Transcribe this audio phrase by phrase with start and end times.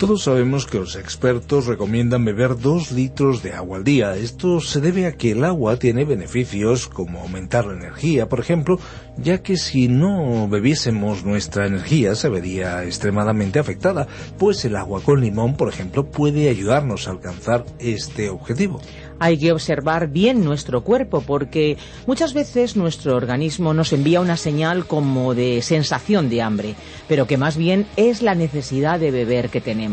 [0.00, 4.16] Todos sabemos que los expertos recomiendan beber dos litros de agua al día.
[4.16, 8.78] Esto se debe a que el agua tiene beneficios como aumentar la energía, por ejemplo,
[9.18, 14.08] ya que si no bebiésemos nuestra energía se vería extremadamente afectada,
[14.38, 18.80] pues el agua con limón, por ejemplo, puede ayudarnos a alcanzar este objetivo.
[19.22, 24.86] Hay que observar bien nuestro cuerpo porque muchas veces nuestro organismo nos envía una señal
[24.86, 26.74] como de sensación de hambre,
[27.06, 29.89] pero que más bien es la necesidad de beber que tenemos.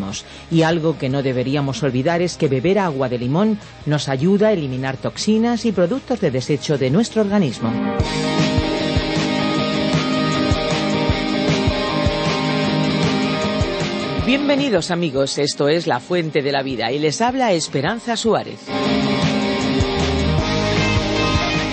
[0.52, 4.54] Y algo que no deberíamos olvidar es que beber agua de limón nos ayuda a
[4.54, 7.72] eliminar toxinas y productos de desecho de nuestro organismo.
[14.26, 18.60] Bienvenidos amigos, esto es La Fuente de la Vida y les habla Esperanza Suárez.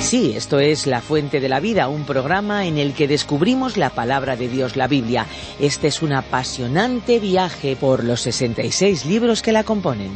[0.04, 3.88] Sí, esto es La Fuente de la Vida, un programa en el que descubrimos la
[3.88, 5.26] palabra de Dios, la Biblia.
[5.58, 10.12] Este es un apasionante viaje por los 66 libros que la componen.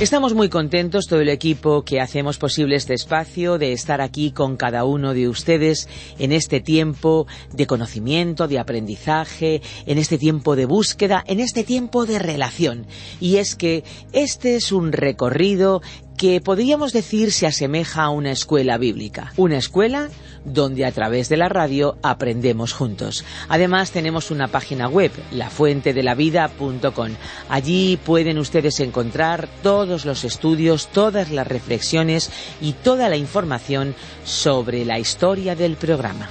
[0.00, 4.56] Estamos muy contentos, todo el equipo que hacemos posible este espacio, de estar aquí con
[4.56, 10.64] cada uno de ustedes en este tiempo de conocimiento, de aprendizaje, en este tiempo de
[10.64, 12.86] búsqueda, en este tiempo de relación.
[13.20, 15.82] Y es que este es un recorrido
[16.20, 19.32] que podríamos decir se asemeja a una escuela bíblica.
[19.38, 20.10] Una escuela
[20.44, 23.24] donde a través de la radio aprendemos juntos.
[23.48, 27.08] Además tenemos una página web, lafuentedelavida.com.
[27.48, 32.30] Allí pueden ustedes encontrar todos los estudios, todas las reflexiones
[32.60, 36.28] y toda la información sobre la historia del programa.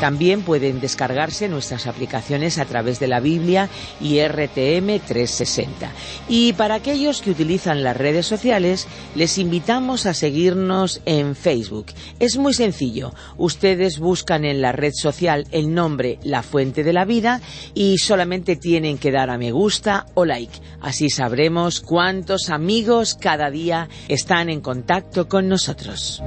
[0.00, 3.68] También pueden descargarse nuestras aplicaciones a través de la Biblia
[4.00, 5.90] y RTM 360.
[6.28, 8.86] Y para aquellos que utilizan las redes sociales,
[9.16, 11.86] les invitamos a seguirnos en Facebook.
[12.20, 13.12] Es muy sencillo.
[13.38, 17.40] Ustedes buscan en la red social el nombre La Fuente de la Vida
[17.74, 20.60] y solamente tienen que dar a me gusta o like.
[20.80, 26.22] Así sabremos cuántos amigos cada día están en contacto con nosotros.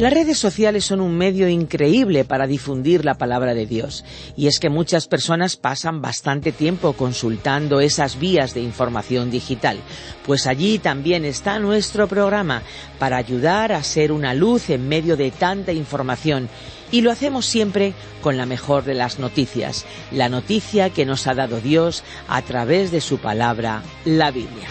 [0.00, 4.02] Las redes sociales son un medio increíble para difundir la palabra de Dios,
[4.34, 9.76] y es que muchas personas pasan bastante tiempo consultando esas vías de información digital,
[10.24, 12.62] pues allí también está nuestro programa
[12.98, 16.48] para ayudar a ser una luz en medio de tanta información,
[16.90, 21.34] y lo hacemos siempre con la mejor de las noticias, la noticia que nos ha
[21.34, 24.66] dado Dios a través de su palabra, la Biblia.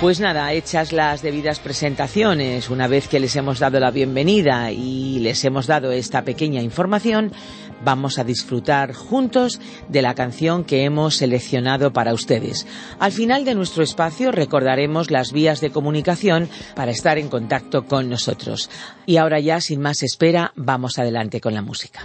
[0.00, 5.18] Pues nada, hechas las debidas presentaciones, una vez que les hemos dado la bienvenida y
[5.20, 7.32] les hemos dado esta pequeña información,
[7.82, 12.66] vamos a disfrutar juntos de la canción que hemos seleccionado para ustedes.
[12.98, 18.10] Al final de nuestro espacio recordaremos las vías de comunicación para estar en contacto con
[18.10, 18.68] nosotros.
[19.06, 22.02] Y ahora ya, sin más espera, vamos adelante con la música.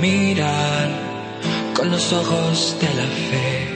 [0.00, 0.88] Mirar
[1.74, 3.74] con los ojos de la fe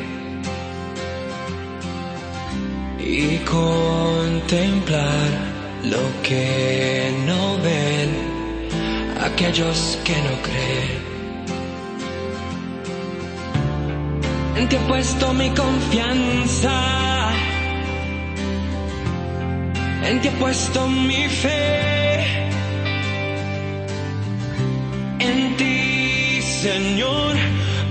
[2.99, 5.29] y contemplar
[5.85, 8.11] lo que no ven
[9.21, 11.09] aquellos que no creen.
[14.57, 16.77] En ti he puesto mi confianza,
[20.05, 21.98] en ti he puesto mi fe.
[26.63, 27.37] Señor,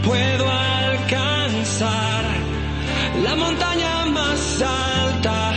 [0.04, 2.24] puedo alcanzar
[3.24, 5.54] la montaña más alta.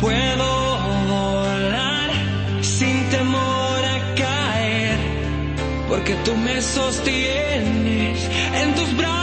[0.00, 2.10] Puedo volar
[2.62, 4.98] sin temor a caer,
[5.88, 8.28] porque tú me sostienes
[8.60, 9.13] en tus brazos.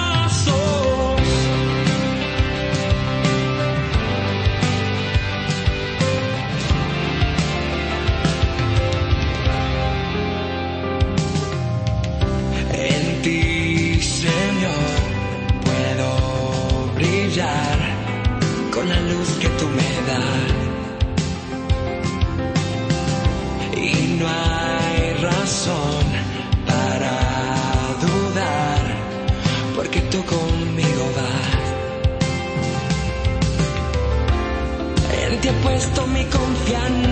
[35.92, 37.11] Puesto mi confianza.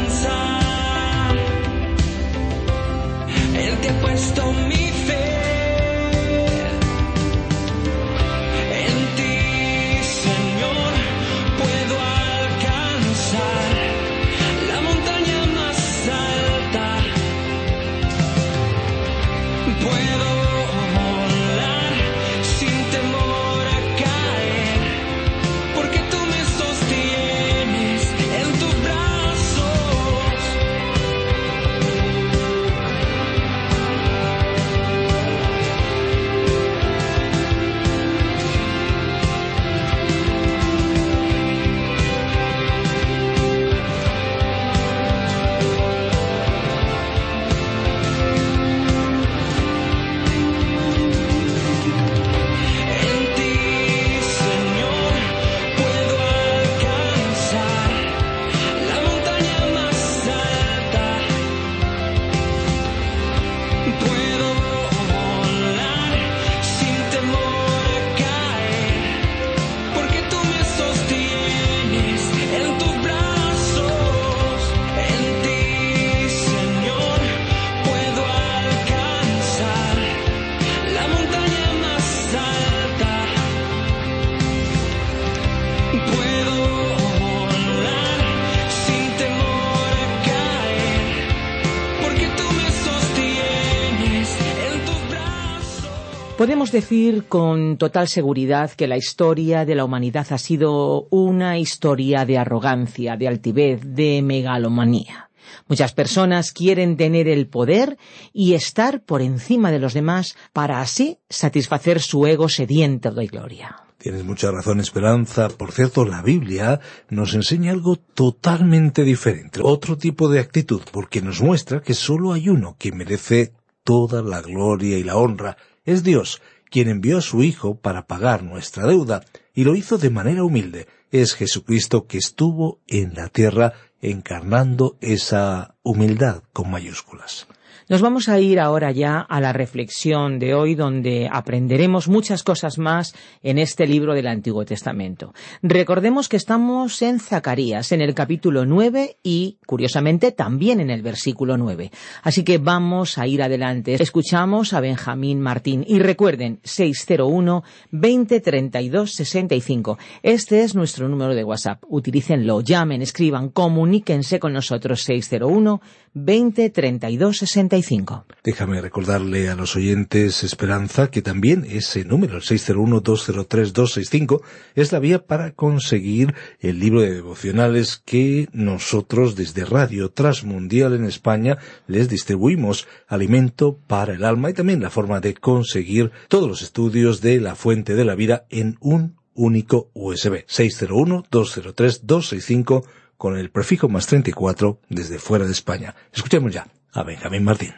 [96.59, 102.25] Podemos decir con total seguridad que la historia de la humanidad ha sido una historia
[102.25, 105.29] de arrogancia, de altivez, de megalomanía.
[105.69, 107.97] Muchas personas quieren tener el poder
[108.33, 113.77] y estar por encima de los demás para así satisfacer su ego sediento de gloria.
[113.97, 115.47] Tienes mucha razón, Esperanza.
[115.47, 121.41] Por cierto, la Biblia nos enseña algo totalmente diferente, otro tipo de actitud, porque nos
[121.41, 123.53] muestra que solo hay uno que merece
[123.85, 125.55] toda la gloria y la honra.
[125.89, 126.39] Es Dios,
[126.69, 129.25] quien envió a su Hijo para pagar nuestra deuda,
[129.55, 130.87] y lo hizo de manera humilde.
[131.09, 137.47] Es Jesucristo que estuvo en la tierra encarnando esa humildad con mayúsculas.
[137.89, 142.77] Nos vamos a ir ahora ya a la reflexión de hoy donde aprenderemos muchas cosas
[142.77, 145.33] más en este libro del Antiguo Testamento.
[145.63, 151.57] Recordemos que estamos en Zacarías, en el capítulo 9 y, curiosamente, también en el versículo
[151.57, 151.89] 9.
[152.21, 153.95] Así que vamos a ir adelante.
[153.95, 159.97] Escuchamos a Benjamín Martín y recuerden 601 20 32 65.
[160.21, 161.83] Este es nuestro número de WhatsApp.
[161.87, 165.81] Utilícenlo, llamen, escriban, comuníquense con nosotros 601
[166.13, 168.25] 20 32 65.
[168.43, 174.41] Déjame recordarle a los oyentes, Esperanza, que también ese número, el 601-203-265,
[174.75, 181.05] es la vía para conseguir el libro de devocionales que nosotros desde Radio Transmundial en
[181.05, 186.61] España les distribuimos, Alimento para el Alma, y también la forma de conseguir todos los
[186.61, 190.45] estudios de la Fuente de la Vida en un único USB.
[190.47, 192.85] 601-203-265
[193.19, 195.93] con el prefijo más 34 desde fuera de España.
[196.13, 197.73] Escuchemos ya a Benjamín Martín.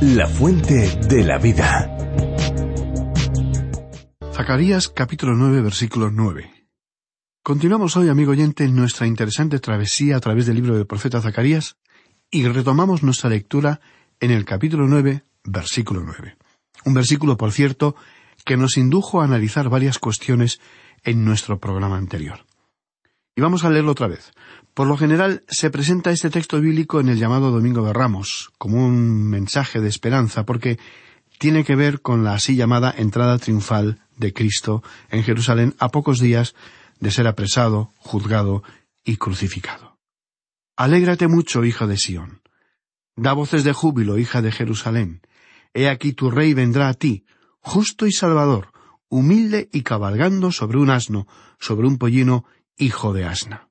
[0.00, 1.92] La fuente de la vida.
[4.32, 6.68] Zacarías capítulo 9 versículo 9.
[7.42, 11.78] Continuamos hoy, amigo oyente, en nuestra interesante travesía a través del libro del profeta Zacarías
[12.30, 13.80] y retomamos nuestra lectura
[14.20, 16.36] en el capítulo 9 versículo 9.
[16.84, 17.96] Un versículo, por cierto,
[18.44, 20.60] que nos indujo a analizar varias cuestiones
[21.02, 22.47] en nuestro programa anterior.
[23.38, 24.32] Y vamos a leerlo otra vez.
[24.74, 28.84] Por lo general se presenta este texto bíblico en el llamado Domingo de Ramos como
[28.84, 30.80] un mensaje de esperanza porque
[31.38, 36.18] tiene que ver con la así llamada entrada triunfal de Cristo en Jerusalén a pocos
[36.18, 36.56] días
[36.98, 38.64] de ser apresado, juzgado
[39.04, 40.00] y crucificado.
[40.76, 42.42] Alégrate mucho, hija de Sión.
[43.14, 45.20] Da voces de júbilo, hija de Jerusalén.
[45.74, 47.24] He aquí tu rey vendrá a ti,
[47.60, 48.72] justo y salvador,
[49.08, 51.28] humilde y cabalgando sobre un asno,
[51.60, 52.44] sobre un pollino,
[52.78, 53.68] hijo de asna.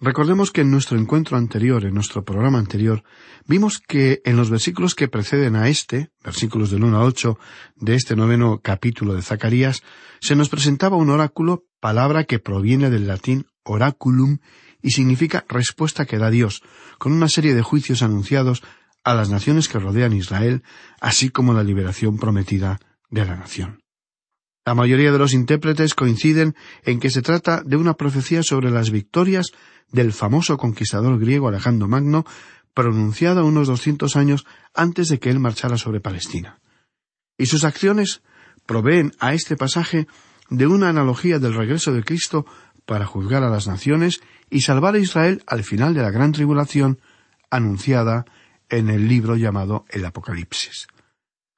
[0.00, 3.04] Recordemos que en nuestro encuentro anterior, en nuestro programa anterior,
[3.46, 7.38] vimos que en los versículos que preceden a este, versículos del 1 a 8
[7.76, 9.84] de este noveno capítulo de Zacarías,
[10.20, 14.38] se nos presentaba un oráculo, palabra que proviene del latín oraculum
[14.82, 16.62] y significa respuesta que da Dios,
[16.98, 18.64] con una serie de juicios anunciados
[19.04, 20.64] a las naciones que rodean Israel,
[21.00, 23.81] así como la liberación prometida de la nación.
[24.64, 26.54] La mayoría de los intérpretes coinciden
[26.84, 29.50] en que se trata de una profecía sobre las victorias
[29.90, 32.24] del famoso conquistador griego Alejandro Magno,
[32.72, 36.60] pronunciada unos doscientos años antes de que él marchara sobre Palestina.
[37.36, 38.22] Y sus acciones
[38.64, 40.06] proveen a este pasaje
[40.48, 42.46] de una analogía del regreso de Cristo
[42.86, 47.00] para juzgar a las naciones y salvar a Israel al final de la gran tribulación
[47.50, 48.24] anunciada
[48.68, 50.86] en el libro llamado el Apocalipsis.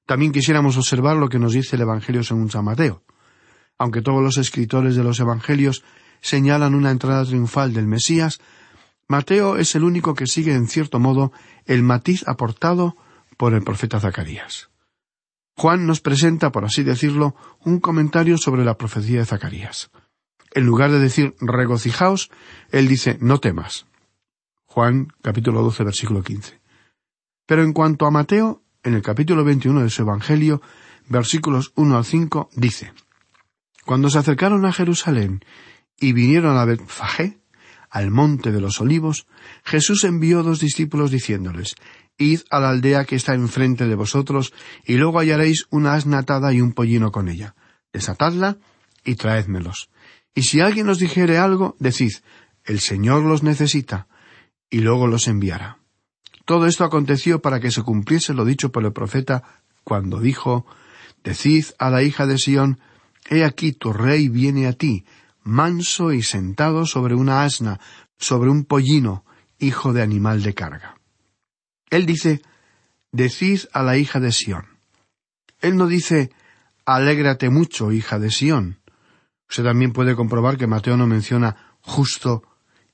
[0.07, 3.03] También quisiéramos observar lo que nos dice el Evangelio según San Mateo.
[3.79, 5.83] Aunque todos los escritores de los Evangelios
[6.21, 8.41] señalan una entrada triunfal del Mesías,
[9.09, 11.33] Mateo es el único que sigue en cierto modo
[11.67, 12.97] el matiz aportado
[13.37, 14.71] por el profeta Zacarías.
[15.57, 17.35] Juan nos presenta, por así decirlo,
[17.65, 19.91] un comentario sobre la profecía de Zacarías.
[20.53, 22.31] En lugar de decir regocijaos,
[22.71, 23.87] él dice no temas.
[24.65, 26.61] Juan capítulo 12 versículo 15.
[27.47, 30.63] Pero en cuanto a Mateo, en el capítulo 21 de su Evangelio,
[31.09, 32.93] versículos 1 al 5, dice
[33.85, 35.45] Cuando se acercaron a Jerusalén
[35.99, 37.39] y vinieron a Betfagé,
[37.91, 39.27] al monte de los olivos,
[39.65, 41.77] Jesús envió dos discípulos diciéndoles
[42.19, 44.53] Id a la aldea que está enfrente de vosotros,
[44.85, 47.55] y luego hallaréis una asna atada y un pollino con ella.
[47.93, 48.59] Desatadla
[49.05, 49.91] y traédmelos.
[50.35, 52.13] Y si alguien os dijere algo, decid,
[52.65, 54.07] el Señor los necesita,
[54.71, 55.79] y luego los enviará.
[56.45, 59.43] Todo esto aconteció para que se cumpliese lo dicho por el profeta
[59.83, 60.67] cuando dijo,
[61.23, 62.79] Decid a la hija de Sión,
[63.29, 65.07] He aquí tu rey viene a ti,
[65.43, 67.81] manso y sentado sobre una asna,
[68.19, 69.25] sobre un pollino,
[69.59, 70.97] hijo de animal de carga.
[71.89, 72.43] Él dice,
[73.13, 74.67] Decid a la hija de Sión.
[75.61, 76.31] Él no dice,
[76.85, 78.81] Alégrate mucho, hija de Sión.
[79.49, 82.43] Usted también puede comprobar que Mateo no menciona justo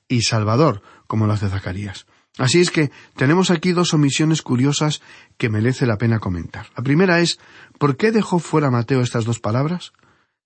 [0.06, 2.06] y salvador, como lo hace Zacarías.
[2.40, 5.02] Así es que tenemos aquí dos omisiones curiosas
[5.36, 6.68] que merece la pena comentar.
[6.74, 7.38] La primera es,
[7.78, 9.92] ¿por qué dejó fuera Mateo estas dos palabras?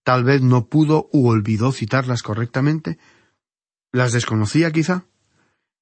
[0.02, 2.98] Tal vez no pudo u olvidó citarlas correctamente.
[3.92, 5.04] ¿Las desconocía quizá?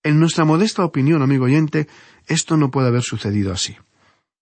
[0.02, 1.88] En nuestra modesta opinión, amigo oyente,
[2.26, 3.78] esto no puede haber sucedido así.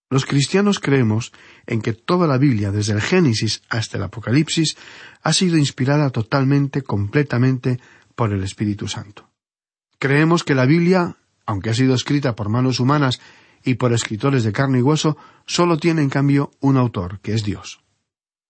[0.09, 1.31] Los cristianos creemos
[1.67, 4.75] en que toda la Biblia, desde el Génesis hasta el Apocalipsis,
[5.23, 7.79] ha sido inspirada totalmente, completamente
[8.13, 9.29] por el Espíritu Santo.
[9.99, 13.19] Creemos que la Biblia, aunque ha sido escrita por manos humanas
[13.63, 17.43] y por escritores de carne y hueso, solo tiene en cambio un autor, que es
[17.43, 17.81] Dios.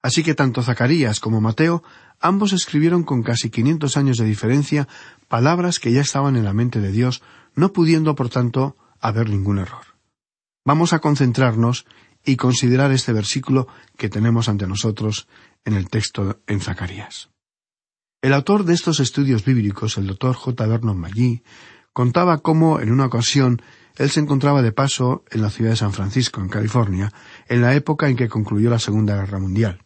[0.01, 1.83] Así que tanto Zacarías como Mateo
[2.19, 4.87] ambos escribieron con casi quinientos años de diferencia
[5.27, 7.21] palabras que ya estaban en la mente de Dios,
[7.55, 9.85] no pudiendo, por tanto, haber ningún error.
[10.63, 11.85] Vamos a concentrarnos
[12.23, 13.67] y considerar este versículo
[13.97, 15.27] que tenemos ante nosotros
[15.65, 17.29] en el texto en Zacarías.
[18.21, 20.67] El autor de estos estudios bíblicos, el doctor J.
[20.67, 21.41] Vernon Magee,
[21.93, 23.61] contaba cómo en una ocasión
[23.97, 27.11] él se encontraba de paso en la ciudad de San Francisco, en California,
[27.47, 29.83] en la época en que concluyó la Segunda Guerra Mundial.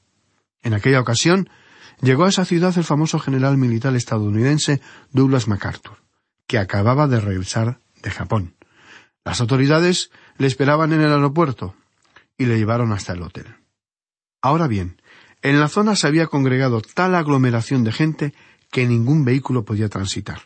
[0.61, 1.49] En aquella ocasión
[2.01, 4.81] llegó a esa ciudad el famoso general militar estadounidense
[5.11, 5.97] Douglas MacArthur,
[6.47, 8.55] que acababa de regresar de Japón.
[9.23, 11.75] Las autoridades le esperaban en el aeropuerto
[12.37, 13.47] y le llevaron hasta el hotel.
[14.41, 15.01] Ahora bien,
[15.41, 18.33] en la zona se había congregado tal aglomeración de gente
[18.71, 20.43] que ningún vehículo podía transitar.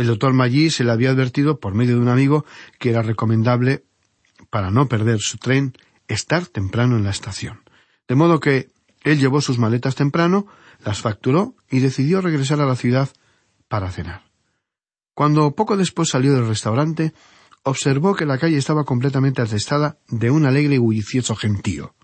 [0.00, 2.46] El doctor Maggi se le había advertido por medio de un amigo
[2.78, 3.84] que era recomendable,
[4.48, 5.74] para no perder su tren,
[6.08, 7.60] estar temprano en la estación.
[8.08, 8.70] De modo que
[9.04, 10.46] él llevó sus maletas temprano,
[10.82, 13.10] las facturó y decidió regresar a la ciudad
[13.68, 14.22] para cenar.
[15.12, 17.12] Cuando poco después salió del restaurante,
[17.62, 21.94] observó que la calle estaba completamente atestada de un alegre y bullicioso gentío.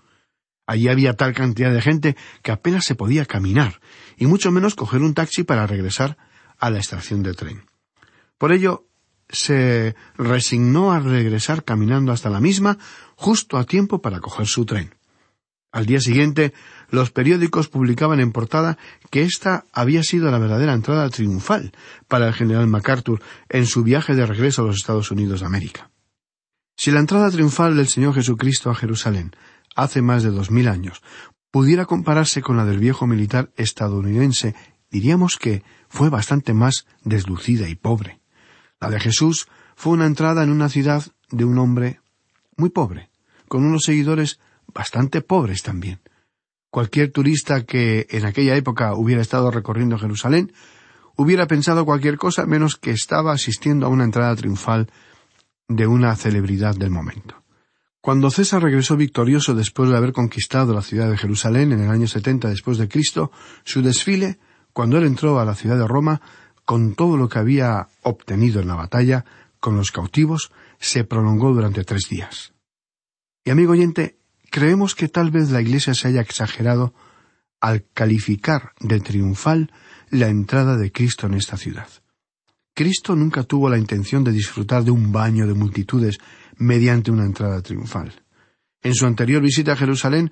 [0.66, 3.80] Allí había tal cantidad de gente que apenas se podía caminar,
[4.18, 6.18] y mucho menos coger un taxi para regresar
[6.58, 7.64] a la estación de tren.
[8.38, 8.86] Por ello,
[9.28, 12.78] se resignó a regresar caminando hasta la misma,
[13.16, 14.94] justo a tiempo para coger su tren.
[15.72, 16.54] Al día siguiente,
[16.90, 18.78] los periódicos publicaban en portada
[19.10, 21.72] que esta había sido la verdadera entrada triunfal
[22.08, 25.90] para el general MacArthur en su viaje de regreso a los Estados Unidos de América.
[26.76, 29.32] Si la entrada triunfal del Señor Jesucristo a Jerusalén
[29.74, 31.02] hace más de dos mil años
[31.50, 34.54] pudiera compararse con la del viejo militar estadounidense,
[34.90, 38.20] diríamos que fue bastante más deslucida y pobre.
[38.80, 42.00] La de Jesús fue una entrada en una ciudad de un hombre
[42.56, 43.10] muy pobre,
[43.48, 44.38] con unos seguidores
[44.72, 46.00] bastante pobres también.
[46.70, 50.52] Cualquier turista que en aquella época hubiera estado recorriendo Jerusalén
[51.16, 54.88] hubiera pensado cualquier cosa menos que estaba asistiendo a una entrada triunfal
[55.68, 57.42] de una celebridad del momento.
[58.00, 62.06] Cuando César regresó victorioso después de haber conquistado la ciudad de Jerusalén en el año
[62.06, 63.32] setenta después de Cristo,
[63.64, 64.38] su desfile,
[64.72, 66.20] cuando él entró a la ciudad de Roma,
[66.66, 69.24] con todo lo que había obtenido en la batalla,
[69.60, 72.52] con los cautivos, se prolongó durante tres días.
[73.44, 74.18] Y amigo oyente,
[74.50, 76.92] creemos que tal vez la Iglesia se haya exagerado
[77.60, 79.72] al calificar de triunfal
[80.10, 81.88] la entrada de Cristo en esta ciudad.
[82.74, 86.18] Cristo nunca tuvo la intención de disfrutar de un baño de multitudes
[86.56, 88.12] mediante una entrada triunfal.
[88.82, 90.30] En su anterior visita a Jerusalén,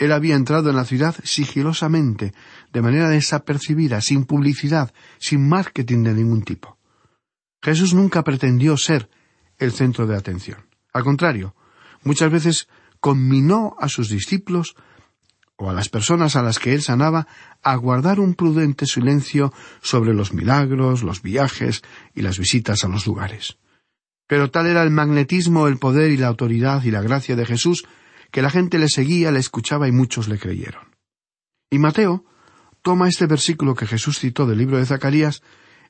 [0.00, 2.32] Él había entrado en la ciudad sigilosamente,
[2.72, 6.78] de manera desapercibida, sin publicidad, sin marketing de ningún tipo.
[7.62, 9.10] Jesús nunca pretendió ser
[9.58, 10.56] el centro de atención.
[10.94, 11.54] Al contrario,
[12.02, 14.74] muchas veces conminó a sus discípulos
[15.56, 17.26] o a las personas a las que él sanaba
[17.62, 19.52] a guardar un prudente silencio
[19.82, 21.82] sobre los milagros, los viajes
[22.14, 23.58] y las visitas a los lugares.
[24.26, 27.84] Pero tal era el magnetismo, el poder y la autoridad y la gracia de Jesús
[28.30, 30.96] que la gente le seguía, le escuchaba y muchos le creyeron.
[31.70, 32.24] Y Mateo
[32.82, 35.42] toma este versículo que Jesús citó del libro de Zacarías,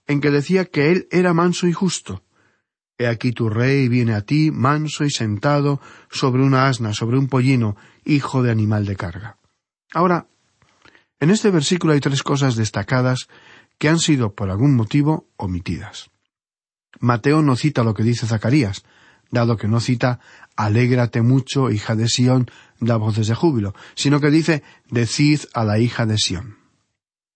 [0.07, 2.23] en que decía que él era manso y justo.
[2.99, 5.81] He aquí tu rey viene a ti, manso y sentado,
[6.11, 9.39] sobre una asna, sobre un pollino, hijo de animal de carga.
[9.93, 10.27] Ahora,
[11.19, 13.29] en este versículo hay tres cosas destacadas
[13.79, 16.11] que han sido, por algún motivo, omitidas.
[16.99, 18.85] Mateo no cita lo que dice Zacarías,
[19.31, 20.21] dado que no cita
[20.57, 25.79] Alégrate mucho, hija de Sión, da voces de júbilo, sino que dice Decid a la
[25.79, 26.59] hija de Sión.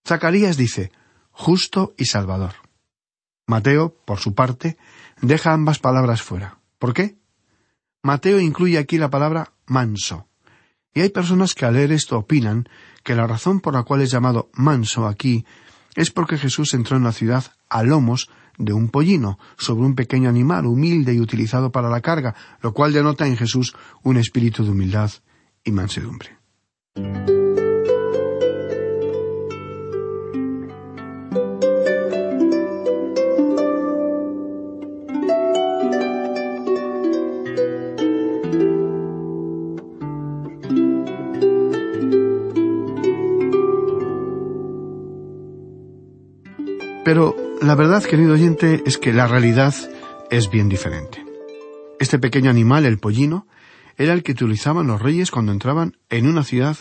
[0.06, 0.92] Zacarías dice
[1.30, 2.54] Justo y Salvador.
[3.46, 4.76] Mateo, por su parte,
[5.20, 6.58] deja ambas palabras fuera.
[6.78, 7.16] ¿Por qué?
[8.02, 10.28] Mateo incluye aquí la palabra manso,
[10.94, 12.68] y hay personas que al leer esto opinan
[13.02, 15.44] que la razón por la cual es llamado manso aquí
[15.96, 20.28] es porque Jesús entró en la ciudad a lomos de un pollino, sobre un pequeño
[20.28, 24.70] animal humilde y utilizado para la carga, lo cual denota en Jesús un espíritu de
[24.70, 25.10] humildad
[25.64, 26.38] y mansedumbre.
[47.74, 49.74] La verdad, querido oyente, es que la realidad
[50.30, 51.26] es bien diferente.
[51.98, 53.48] Este pequeño animal, el pollino,
[53.96, 56.76] era el que utilizaban los reyes cuando entraban en una ciudad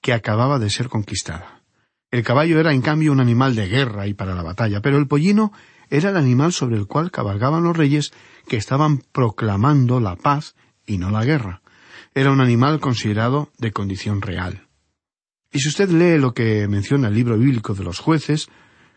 [0.00, 1.62] que acababa de ser conquistada.
[2.10, 5.06] El caballo era, en cambio, un animal de guerra y para la batalla, pero el
[5.06, 5.52] pollino
[5.90, 8.12] era el animal sobre el cual cabalgaban los reyes
[8.48, 11.62] que estaban proclamando la paz y no la guerra.
[12.16, 14.66] Era un animal considerado de condición real.
[15.52, 18.48] Y si usted lee lo que menciona el libro bíblico de los jueces,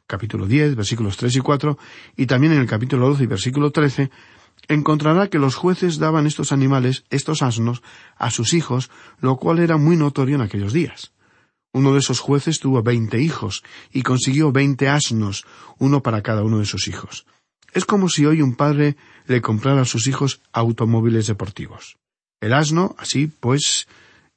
[0.07, 1.77] capítulo 10, versículos 3 y 4,
[2.15, 4.11] y también en el capítulo 12 y versículo 13,
[4.67, 7.81] encontrará que los jueces daban estos animales, estos asnos,
[8.15, 8.89] a sus hijos,
[9.19, 11.11] lo cual era muy notorio en aquellos días.
[11.73, 15.45] Uno de esos jueces tuvo veinte hijos y consiguió veinte asnos,
[15.77, 17.25] uno para cada uno de sus hijos.
[17.73, 18.95] Es como si hoy un padre
[19.27, 21.97] le comprara a sus hijos automóviles deportivos.
[22.39, 23.87] El asno, así pues,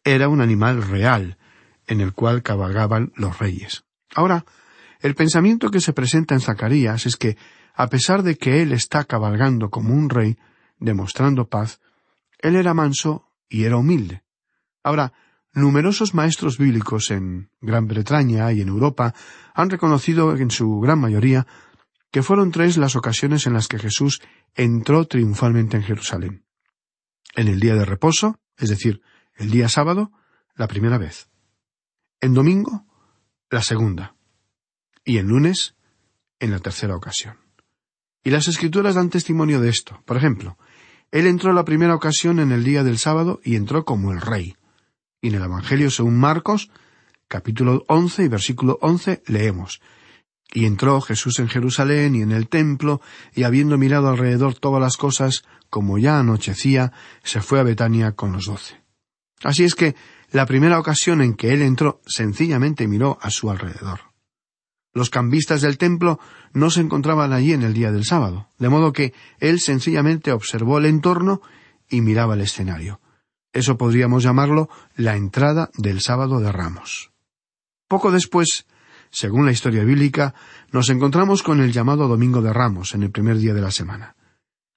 [0.02, 1.36] era un animal real,
[1.86, 3.84] en el cual cabalgaban los reyes.
[4.14, 4.44] Ahora,
[5.00, 7.36] el pensamiento que se presenta en Zacarías es que,
[7.74, 10.36] a pesar de que él está cabalgando como un rey,
[10.78, 11.80] demostrando paz,
[12.40, 14.22] él era manso y era humilde.
[14.82, 15.12] Ahora,
[15.52, 19.14] numerosos maestros bíblicos en Gran Bretaña y en Europa
[19.54, 21.46] han reconocido en su gran mayoría
[22.10, 24.20] que fueron tres las ocasiones en las que Jesús
[24.54, 26.44] entró triunfalmente en Jerusalén.
[27.36, 29.00] En el día de reposo, es decir,
[29.36, 30.10] el día sábado,
[30.54, 31.28] la primera vez.
[32.20, 32.86] En domingo,
[33.50, 34.17] la segunda
[35.08, 35.74] y en lunes
[36.38, 37.38] en la tercera ocasión.
[38.22, 40.02] Y las escrituras dan testimonio de esto.
[40.04, 40.58] Por ejemplo,
[41.10, 44.54] él entró la primera ocasión en el día del sábado y entró como el rey.
[45.22, 46.70] Y en el Evangelio según Marcos,
[47.26, 49.80] capítulo once y versículo once, leemos
[50.52, 53.00] Y entró Jesús en Jerusalén y en el templo,
[53.34, 56.92] y habiendo mirado alrededor todas las cosas, como ya anochecía,
[57.22, 58.82] se fue a Betania con los doce.
[59.42, 59.96] Así es que
[60.32, 64.07] la primera ocasión en que él entró sencillamente miró a su alrededor.
[64.94, 66.18] Los cambistas del templo
[66.52, 70.78] no se encontraban allí en el día del sábado, de modo que él sencillamente observó
[70.78, 71.40] el entorno
[71.88, 73.00] y miraba el escenario.
[73.52, 77.12] Eso podríamos llamarlo la entrada del sábado de Ramos.
[77.88, 78.66] Poco después,
[79.10, 80.34] según la historia bíblica,
[80.70, 84.16] nos encontramos con el llamado Domingo de Ramos en el primer día de la semana.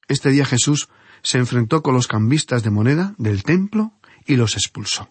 [0.07, 0.89] Este día Jesús
[1.21, 3.93] se enfrentó con los cambistas de moneda del templo
[4.25, 5.09] y los expulsó,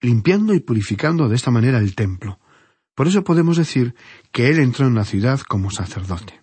[0.00, 2.38] limpiando y purificando de esta manera el templo,
[2.94, 3.94] por eso podemos decir
[4.32, 6.40] que él entró en la ciudad como sacerdote.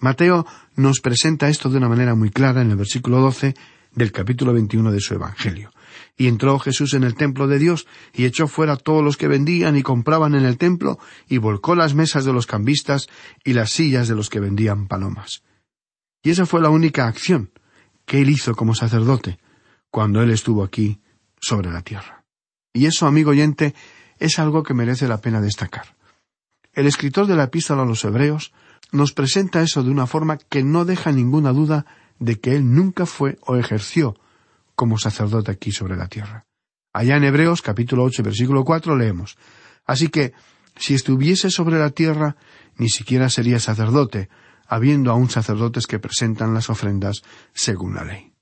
[0.00, 3.54] Mateo nos presenta esto de una manera muy clara en el versículo doce
[3.92, 5.70] del capítulo veintiuno de su Evangelio.
[6.18, 9.28] Y entró Jesús en el templo de Dios, y echó fuera a todos los que
[9.28, 13.08] vendían y compraban en el templo, y volcó las mesas de los cambistas
[13.44, 15.42] y las sillas de los que vendían palomas.
[16.22, 17.50] Y esa fue la única acción
[18.04, 19.38] que él hizo como sacerdote
[19.90, 21.00] cuando él estuvo aquí
[21.40, 22.24] sobre la tierra.
[22.72, 23.74] Y eso, amigo oyente,
[24.18, 25.96] es algo que merece la pena destacar.
[26.72, 28.52] El escritor de la epístola a los Hebreos
[28.92, 31.86] nos presenta eso de una forma que no deja ninguna duda
[32.18, 34.16] de que él nunca fue o ejerció
[34.74, 36.46] como sacerdote aquí sobre la tierra.
[36.92, 39.36] Allá en Hebreos capítulo ocho versículo cuatro leemos
[39.86, 40.32] Así que,
[40.76, 42.36] si estuviese sobre la tierra,
[42.76, 44.28] ni siquiera sería sacerdote,
[44.66, 47.22] habiendo aún sacerdotes que presentan las ofrendas
[47.54, 48.32] según la ley.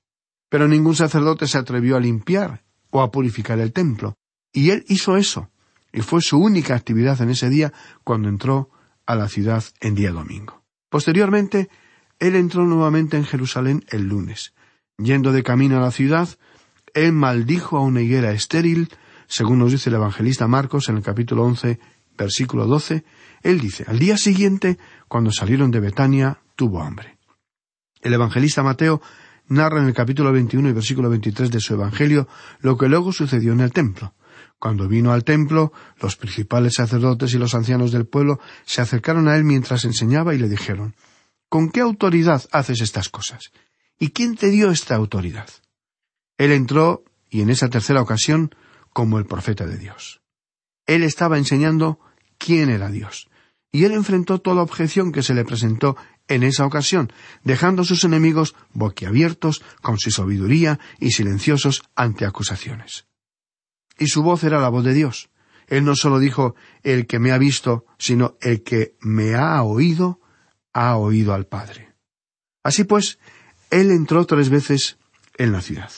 [0.49, 4.15] Pero ningún sacerdote se atrevió a limpiar o a purificar el templo,
[4.51, 5.49] y él hizo eso,
[5.95, 7.71] y fue su única actividad en ese día
[8.03, 8.69] cuando entró
[9.05, 10.61] a la ciudad en día domingo.
[10.89, 11.69] Posteriormente,
[12.19, 14.53] él entró nuevamente en Jerusalén el lunes.
[14.97, 16.27] Yendo de camino a la ciudad,
[16.93, 18.89] él maldijo a una higuera estéril,
[19.27, 21.79] según nos dice el evangelista Marcos en el capítulo once,
[22.17, 23.05] versículo doce,
[23.41, 24.77] él dice, al día siguiente,
[25.07, 27.17] cuando salieron de Betania, tuvo hambre.
[28.01, 29.01] El evangelista Mateo
[29.47, 32.27] narra en el capítulo 21 y versículo 23 de su Evangelio
[32.59, 34.13] lo que luego sucedió en el templo.
[34.59, 39.35] Cuando vino al templo, los principales sacerdotes y los ancianos del pueblo se acercaron a
[39.35, 40.95] él mientras enseñaba y le dijeron
[41.49, 43.51] ¿Con qué autoridad haces estas cosas?
[43.99, 45.49] ¿Y quién te dio esta autoridad?
[46.37, 48.53] Él entró, y en esa tercera ocasión,
[48.91, 50.21] como el profeta de Dios.
[50.85, 51.99] Él estaba enseñando
[52.37, 53.29] quién era Dios,
[53.71, 55.95] y él enfrentó toda objeción que se le presentó
[56.27, 57.11] en esa ocasión,
[57.43, 63.05] dejando a sus enemigos boquiabiertos con su sabiduría y silenciosos ante acusaciones.
[63.97, 65.29] Y su voz era la voz de Dios.
[65.67, 70.19] Él no solo dijo el que me ha visto, sino el que me ha oído,
[70.73, 71.93] ha oído al Padre.
[72.63, 73.19] Así pues,
[73.71, 74.97] él entró tres veces
[75.37, 75.91] en la ciudad.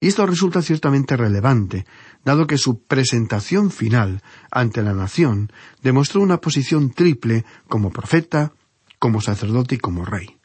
[0.00, 1.84] Y esto resulta ciertamente relevante,
[2.24, 5.50] dado que su presentación final ante la nación
[5.82, 8.52] demostró una posición triple como profeta,
[8.98, 10.38] como sacerdote y como rey.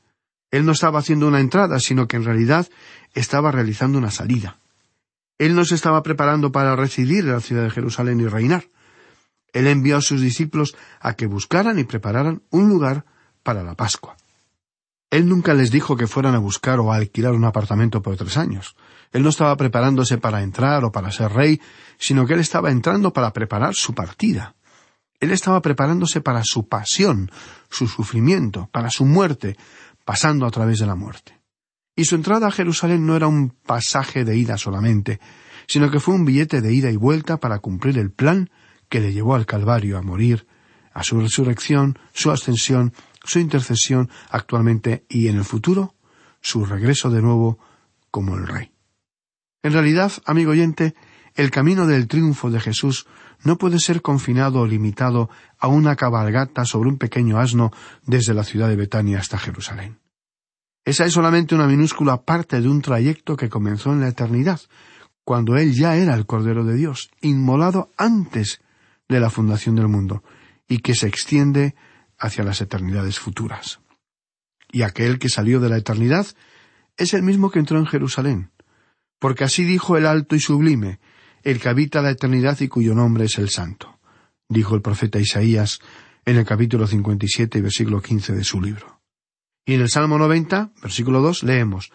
[0.50, 2.68] Él no estaba haciendo una entrada, sino que en realidad
[3.14, 4.58] estaba realizando una salida.
[5.38, 8.66] Él no se estaba preparando para residir en la ciudad de Jerusalén y reinar.
[9.52, 13.06] Él envió a sus discípulos a que buscaran y prepararan un lugar
[13.44, 14.16] para la Pascua.
[15.12, 18.36] Él nunca les dijo que fueran a buscar o a alquilar un apartamento por tres
[18.36, 18.76] años.
[19.12, 21.62] Él no estaba preparándose para entrar o para ser rey,
[22.00, 24.56] sino que él estaba entrando para preparar su partida.
[25.20, 27.30] Él estaba preparándose para su pasión,
[27.70, 29.56] su sufrimiento, para su muerte,
[30.04, 31.43] pasando a través de la muerte.
[31.96, 35.20] Y su entrada a Jerusalén no era un pasaje de ida solamente,
[35.68, 38.50] sino que fue un billete de ida y vuelta para cumplir el plan
[38.90, 40.48] que le llevó al Calvario a morir,
[40.94, 45.96] a su resurrección, su ascensión, su intercesión actualmente y en el futuro,
[46.42, 47.60] su regreso de nuevo
[48.12, 48.72] como el Rey.
[49.62, 50.94] En realidad, amigo oyente,
[51.36, 53.08] el camino del triunfo de Jesús
[53.44, 57.72] no puede ser confinado o limitado a una cabalgata sobre un pequeño asno
[58.06, 60.03] desde la ciudad de Betania hasta Jerusalén.
[60.86, 64.60] Esa es solamente una minúscula parte de un trayecto que comenzó en la eternidad,
[65.24, 68.62] cuando Él ya era el Cordero de Dios, inmolado antes
[69.08, 70.24] de la fundación del mundo,
[70.68, 71.76] y que se extiende
[72.18, 73.80] hacia las eternidades futuras.
[74.72, 76.28] Y aquel que salió de la eternidad
[76.98, 78.52] es el mismo que entró en Jerusalén,
[79.20, 81.00] porque así dijo el alto y sublime,
[81.44, 84.00] el que habita la eternidad y cuyo nombre es el Santo,
[84.50, 85.80] dijo el profeta Isaías
[86.26, 89.03] en el capítulo 57, versículo 15 de su libro.
[89.66, 91.92] Y en el Salmo 90, versículo 2, leemos,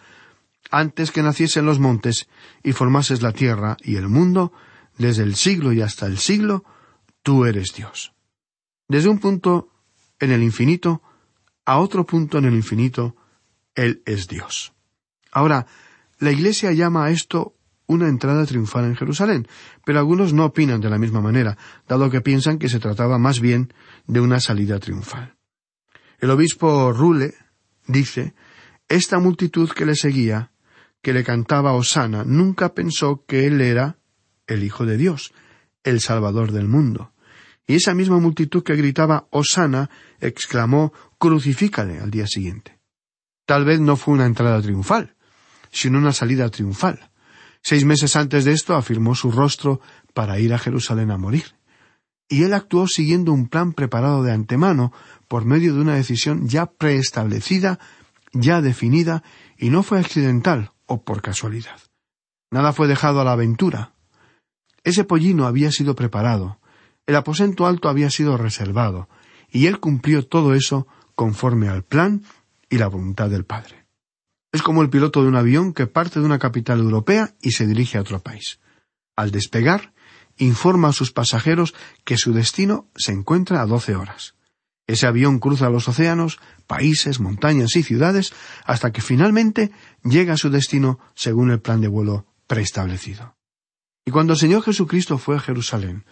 [0.71, 2.27] Antes que naciesen los montes
[2.63, 4.53] y formases la tierra y el mundo,
[4.97, 6.63] desde el siglo y hasta el siglo,
[7.23, 8.13] tú eres Dios.
[8.87, 9.69] Desde un punto
[10.19, 11.01] en el infinito
[11.65, 13.15] a otro punto en el infinito,
[13.75, 14.73] Él es Dios.
[15.31, 15.67] Ahora,
[16.17, 17.55] la Iglesia llama a esto
[17.85, 19.47] una entrada triunfal en Jerusalén,
[19.85, 23.39] pero algunos no opinan de la misma manera, dado que piensan que se trataba más
[23.39, 23.73] bien
[24.07, 25.35] de una salida triunfal.
[26.19, 27.35] El obispo Rule
[27.89, 28.33] dice,
[28.87, 30.51] esta multitud que le seguía,
[31.01, 33.97] que le cantaba Osana, nunca pensó que él era
[34.47, 35.33] el Hijo de Dios,
[35.83, 37.11] el Salvador del mundo.
[37.67, 42.79] Y esa misma multitud que gritaba Osana exclamó Crucifícale al día siguiente.
[43.45, 45.15] Tal vez no fue una entrada triunfal,
[45.71, 47.11] sino una salida triunfal.
[47.61, 49.81] Seis meses antes de esto afirmó su rostro
[50.13, 51.55] para ir a Jerusalén a morir.
[52.27, 54.93] Y él actuó siguiendo un plan preparado de antemano
[55.29, 57.79] por medio de una decisión ya preestablecida,
[58.33, 59.23] ya definida,
[59.57, 61.79] y no fue accidental o por casualidad.
[62.51, 63.93] Nada fue dejado a la aventura.
[64.83, 66.59] Ese pollino había sido preparado,
[67.05, 69.07] el aposento alto había sido reservado,
[69.51, 72.23] y él cumplió todo eso conforme al plan
[72.69, 73.85] y la voluntad del Padre.
[74.51, 77.67] Es como el piloto de un avión que parte de una capital europea y se
[77.67, 78.59] dirige a otro país.
[79.15, 79.93] Al despegar,
[80.37, 84.35] informa a sus pasajeros que su destino se encuentra a doce horas.
[84.89, 88.33] Ese avión cruza los océanos, países, montañas y ciudades
[88.65, 89.69] hasta que finalmente
[90.03, 93.35] llega a su destino según el plan de vuelo preestablecido.
[94.03, 96.05] Y cuando el Señor Jesucristo fue a Jerusalén,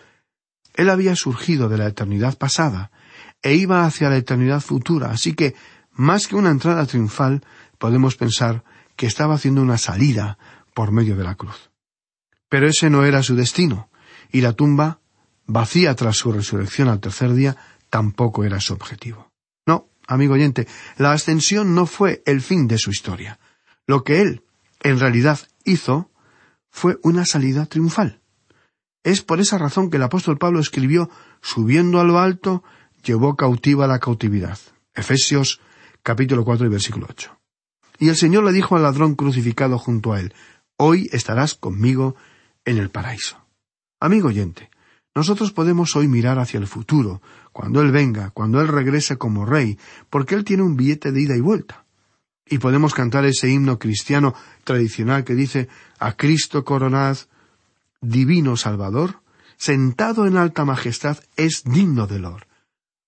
[0.75, 2.91] Él había surgido de la eternidad pasada
[3.41, 5.55] e iba hacia la eternidad futura, así que,
[5.91, 7.43] más que una entrada triunfal,
[7.79, 8.63] podemos pensar
[8.95, 10.37] que estaba haciendo una salida
[10.75, 11.71] por medio de la cruz.
[12.47, 13.89] Pero ese no era su destino,
[14.31, 14.99] y la tumba,
[15.47, 17.57] vacía tras su resurrección al tercer día,
[17.97, 19.31] tampoco era su objetivo.
[19.65, 23.39] No, amigo oyente, la ascensión no fue el fin de su historia.
[23.87, 24.43] Lo que él,
[24.81, 26.11] en realidad, hizo
[26.69, 28.21] fue una salida triunfal.
[29.03, 31.09] Es por esa razón que el apóstol Pablo escribió
[31.41, 32.63] Subiendo a lo alto,
[33.03, 34.59] llevó cautiva la cautividad.
[34.93, 35.59] Efesios
[36.03, 37.39] capítulo cuatro y versículo ocho.
[37.97, 40.35] Y el Señor le dijo al ladrón crucificado junto a él
[40.77, 42.15] Hoy estarás conmigo
[42.63, 43.43] en el paraíso.
[43.99, 44.69] Amigo oyente,
[45.17, 49.79] nosotros podemos hoy mirar hacia el futuro, cuando Él venga, cuando Él regrese como Rey,
[50.11, 51.85] porque Él tiene un billete de ida y vuelta.
[52.45, 57.17] Y podemos cantar ese himno cristiano tradicional que dice A Cristo coronad,
[57.99, 59.23] divino Salvador,
[59.57, 62.45] sentado en alta majestad, es digno de lor.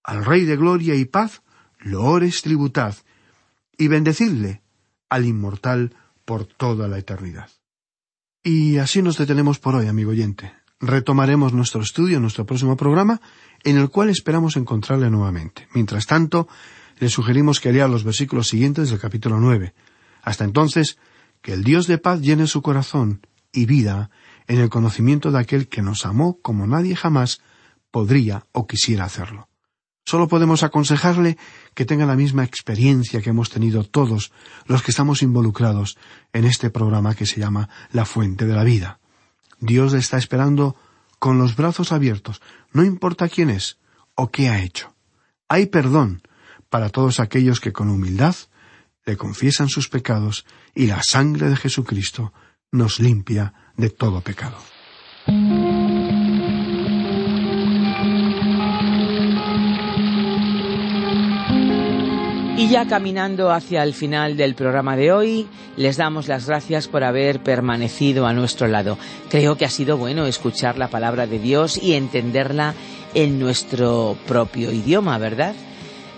[0.03, 1.43] Al Rey de gloria y paz,
[1.77, 2.95] loores tributad,
[3.77, 4.63] y bendecidle
[5.09, 5.95] al inmortal
[6.25, 7.51] por toda la eternidad.
[8.43, 10.58] Y así nos detenemos por hoy, amigo oyente.
[10.79, 13.21] Retomaremos nuestro estudio en nuestro próximo programa,
[13.63, 15.67] en el cual esperamos encontrarle nuevamente.
[15.73, 16.47] Mientras tanto,
[16.99, 19.73] le sugerimos que lea los versículos siguientes del capítulo nueve.
[20.21, 20.97] Hasta entonces,
[21.41, 24.09] que el Dios de paz llene su corazón y vida
[24.47, 27.41] en el conocimiento de aquel que nos amó como nadie jamás
[27.91, 29.49] podría o quisiera hacerlo.
[30.05, 31.37] Solo podemos aconsejarle
[31.75, 34.31] que tenga la misma experiencia que hemos tenido todos
[34.65, 35.97] los que estamos involucrados
[36.33, 38.98] en este programa que se llama La Fuente de la Vida.
[39.59, 40.75] Dios le está esperando
[41.19, 42.41] con los brazos abiertos,
[42.71, 43.77] no importa quién es
[44.15, 44.95] o qué ha hecho.
[45.47, 46.21] Hay perdón
[46.69, 48.35] para todos aquellos que con humildad
[49.05, 50.45] le confiesan sus pecados
[50.75, 52.33] y la sangre de Jesucristo
[52.71, 54.57] nos limpia de todo pecado.
[62.59, 67.05] Y ya caminando hacia el final del programa de hoy, les damos las gracias por
[67.05, 68.97] haber permanecido a nuestro lado.
[69.29, 72.73] Creo que ha sido bueno escuchar la palabra de Dios y entenderla
[73.13, 75.55] en nuestro propio idioma, ¿verdad?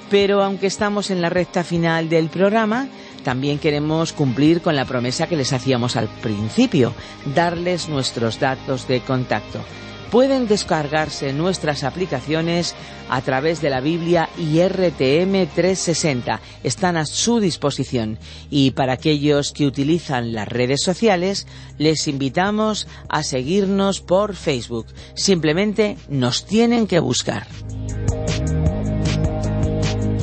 [0.10, 2.88] Pero aunque estamos en la recta final del programa,
[3.24, 6.96] también queremos cumplir con la promesa que les hacíamos al principio,
[7.36, 9.60] darles nuestros datos de contacto
[10.12, 12.76] pueden descargarse nuestras aplicaciones
[13.10, 16.41] a través de la Biblia y RTM 360.
[16.63, 18.19] Están a su disposición.
[18.50, 21.47] Y para aquellos que utilizan las redes sociales,
[21.78, 24.88] les invitamos a seguirnos por Facebook.
[25.15, 27.47] Simplemente nos tienen que buscar.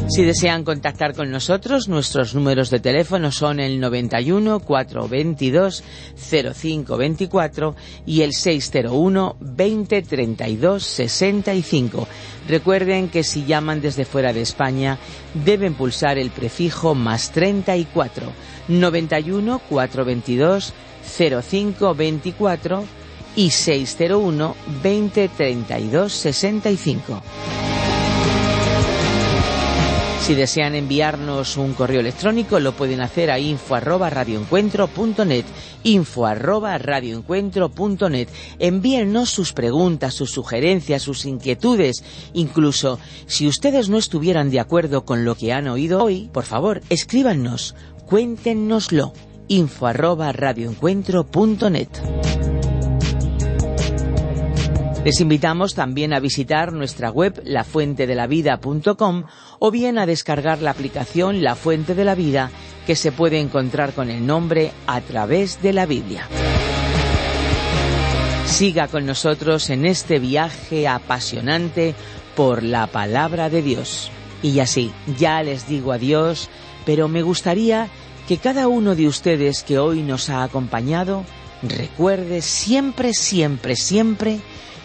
[0.09, 5.85] Si desean contactar con nosotros, nuestros números de teléfono son el 91 422
[6.31, 12.09] 0524 y el 601 20 32 65.
[12.49, 14.99] Recuerden que si llaman desde fuera de España
[15.35, 18.33] deben pulsar el prefijo más 34
[18.69, 20.73] 91 422
[21.19, 22.85] 0524
[23.37, 27.23] y 601 20 32 65.
[30.29, 34.11] Si desean enviarnos un correo electrónico, lo pueden hacer a info arroba
[35.85, 36.27] info.
[38.59, 42.05] Envíennos sus preguntas, sus sugerencias, sus inquietudes.
[42.35, 46.83] Incluso, si ustedes no estuvieran de acuerdo con lo que han oído hoy, por favor,
[46.91, 49.15] escríbanos, cuéntenoslo,
[49.49, 49.89] info.
[55.05, 59.25] Les invitamos también a visitar nuestra web lafuentedelavida.com
[59.61, 62.51] o bien a descargar la aplicación La Fuente de la Vida
[62.87, 66.27] que se puede encontrar con el nombre a través de la Biblia.
[68.47, 71.95] Siga con nosotros en este viaje apasionante
[72.35, 74.11] por la palabra de Dios.
[74.43, 76.49] Y así, ya les digo adiós,
[76.85, 77.89] pero me gustaría
[78.27, 81.25] que cada uno de ustedes que hoy nos ha acompañado
[81.63, 84.41] recuerde siempre, siempre, siempre